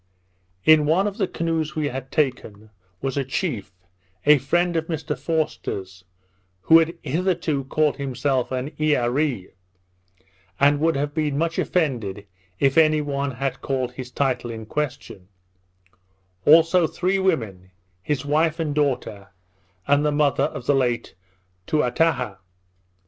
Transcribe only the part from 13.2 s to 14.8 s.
had called his title in